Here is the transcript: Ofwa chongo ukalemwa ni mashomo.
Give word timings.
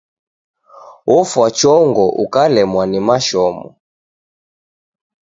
Ofwa 1.17 1.47
chongo 1.59 2.05
ukalemwa 2.23 2.83
ni 2.87 2.99
mashomo. 3.07 3.67